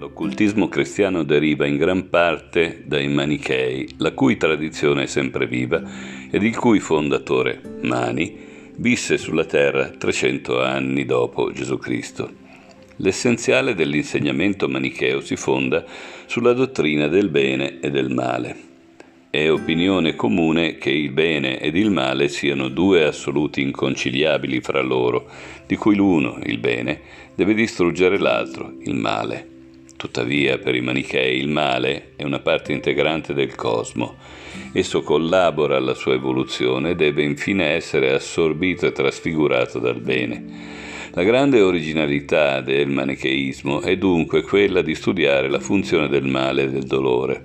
[0.00, 5.82] L'occultismo cristiano deriva in gran parte dai Manichei, la cui tradizione è sempre viva
[6.30, 8.34] ed il cui fondatore, Mani,
[8.76, 12.32] visse sulla terra 300 anni dopo Gesù Cristo.
[12.96, 15.84] L'essenziale dell'insegnamento manicheo si fonda
[16.24, 18.56] sulla dottrina del bene e del male.
[19.28, 25.28] È opinione comune che il bene ed il male siano due assoluti inconciliabili fra loro,
[25.66, 27.02] di cui l'uno, il bene,
[27.34, 29.58] deve distruggere l'altro, il male.
[30.00, 34.16] Tuttavia, per i manichei il male è una parte integrante del cosmo.
[34.72, 40.42] Esso collabora alla sua evoluzione e deve infine essere assorbito e trasfigurato dal bene.
[41.10, 46.70] La grande originalità del manicheismo è dunque quella di studiare la funzione del male e
[46.70, 47.44] del dolore.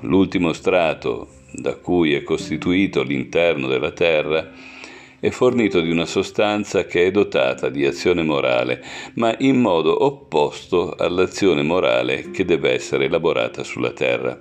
[0.00, 4.50] L'ultimo strato da cui è costituito l'interno della terra
[5.22, 8.82] è fornito di una sostanza che è dotata di azione morale,
[9.14, 14.36] ma in modo opposto all'azione morale che deve essere elaborata sulla terra.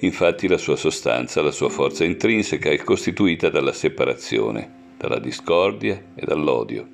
[0.00, 6.26] Infatti la sua sostanza, la sua forza intrinseca è costituita dalla separazione, dalla discordia e
[6.26, 6.88] dall'odio.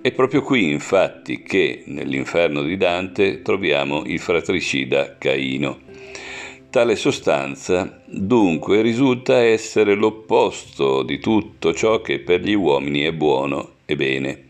[0.00, 5.80] È proprio qui, infatti, che nell'inferno di Dante troviamo il fratricida Caino
[6.72, 13.72] Tale sostanza dunque risulta essere l'opposto di tutto ciò che per gli uomini è buono
[13.84, 14.44] e bene.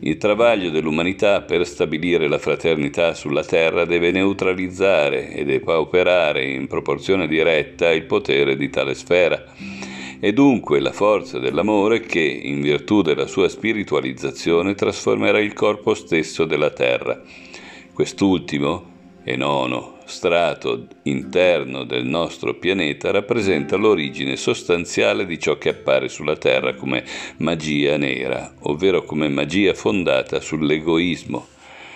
[0.00, 7.28] Il travaglio dell'umanità per stabilire la fraternità sulla terra deve neutralizzare e depauperare in proporzione
[7.28, 9.44] diretta il potere di tale sfera
[10.18, 16.44] e dunque la forza dell'amore che, in virtù della sua spiritualizzazione, trasformerà il corpo stesso
[16.46, 17.22] della terra.
[17.92, 18.90] Quest'ultimo,
[19.22, 26.36] e nono strato interno del nostro pianeta rappresenta l'origine sostanziale di ciò che appare sulla
[26.36, 27.02] Terra come
[27.38, 31.46] magia nera, ovvero come magia fondata sull'egoismo.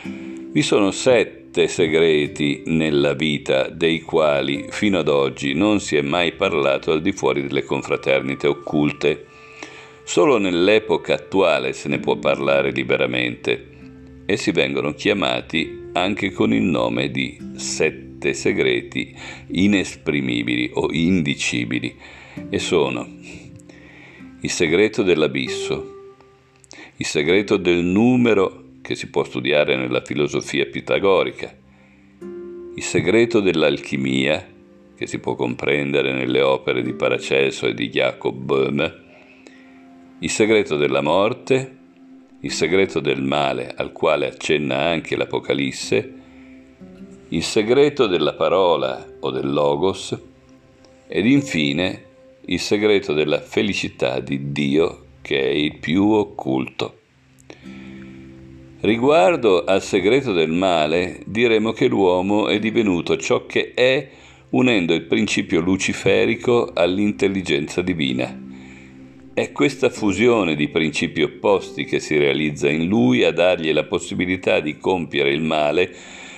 [0.02, 6.32] Vi sono sette segreti nella vita dei quali fino ad oggi non si è mai
[6.32, 9.26] parlato al di fuori delle confraternite occulte.
[10.04, 13.74] Solo nell'epoca attuale se ne può parlare liberamente.
[14.24, 19.14] Essi vengono chiamati anche con il nome di sette segreti
[19.48, 21.94] inesprimibili o indicibili
[22.50, 23.06] e sono
[24.40, 26.14] il segreto dell'abisso,
[26.96, 31.54] il segreto del numero che si può studiare nella filosofia pitagorica,
[32.74, 34.54] il segreto dell'alchimia
[34.94, 39.04] che si può comprendere nelle opere di Paracelso e di Jacob Böhme,
[40.20, 41.76] il segreto della morte
[42.40, 46.12] il segreto del male al quale accenna anche l'Apocalisse,
[47.28, 50.16] il segreto della parola o del logos
[51.08, 52.04] ed infine
[52.46, 56.98] il segreto della felicità di Dio che è il più occulto.
[58.80, 64.08] Riguardo al segreto del male, diremo che l'uomo è divenuto ciò che è
[64.50, 68.44] unendo il principio luciferico all'intelligenza divina.
[69.34, 74.60] È questa fusione di principi opposti che si realizza in lui a dargli la possibilità
[74.60, 75.92] di compiere il male,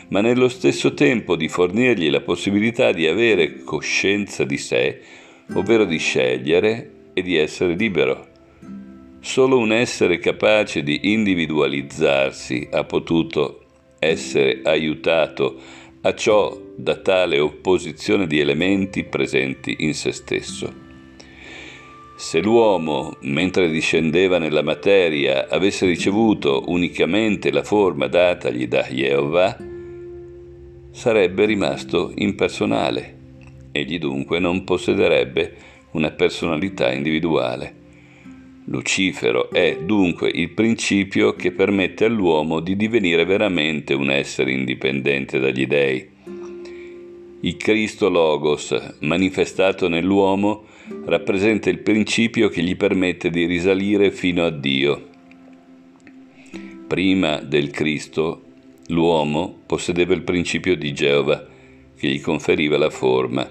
[0.08, 5.00] ma nello stesso tempo di fornirgli la possibilità di avere coscienza di sé,
[5.54, 8.26] ovvero di scegliere e di essere libero.
[9.20, 13.64] Solo un essere capace di individualizzarsi ha potuto
[13.98, 15.60] essere aiutato
[16.02, 20.86] a ciò da tale opposizione di elementi presenti in se stesso.
[22.16, 29.56] Se l'uomo, mentre discendeva nella materia, avesse ricevuto unicamente la forma datagli da Jehovah,
[30.98, 33.16] sarebbe rimasto impersonale.
[33.70, 35.54] Egli dunque non possederebbe
[35.92, 37.72] una personalità individuale.
[38.64, 45.68] Lucifero è dunque il principio che permette all'uomo di divenire veramente un essere indipendente dagli
[45.68, 46.08] dei.
[47.42, 50.64] Il Cristo Logos, manifestato nell'uomo,
[51.04, 55.06] rappresenta il principio che gli permette di risalire fino a Dio.
[56.88, 58.42] Prima del Cristo,
[58.88, 61.46] l'uomo possedeva il principio di Geova,
[61.96, 63.48] che gli conferiva la forma,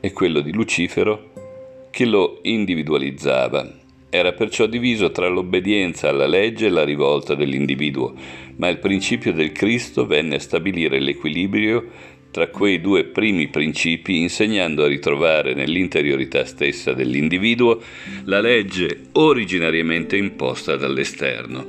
[0.00, 3.80] e quello di Lucifero, che lo individualizzava.
[4.08, 8.14] Era perciò diviso tra l'obbedienza alla legge e la rivolta dell'individuo,
[8.56, 14.84] ma il principio del Cristo venne a stabilire l'equilibrio tra quei due primi principi insegnando
[14.84, 17.80] a ritrovare nell'interiorità stessa dell'individuo
[18.24, 21.68] la legge originariamente imposta dall'esterno.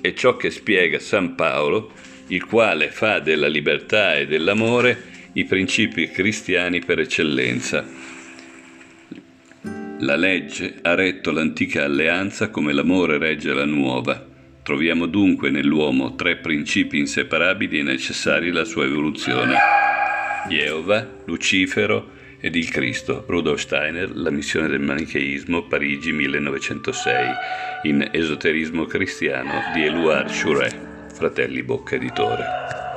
[0.00, 1.92] È ciò che spiega San Paolo,
[2.30, 7.84] il quale fa della libertà e dell'amore i principi cristiani per eccellenza.
[10.00, 14.26] La legge ha retto l'antica alleanza come l'amore regge la nuova.
[14.62, 19.56] Troviamo dunque nell'uomo tre principi inseparabili e necessari alla sua evoluzione.
[20.48, 23.24] Jehovah, Lucifero ed il Cristo.
[23.26, 27.12] Rudolf Steiner, La missione del manicheismo, Parigi 1906,
[27.82, 30.89] in Esoterismo cristiano di Eluard Chouret,
[31.20, 32.89] Fratelli Bocca Editore.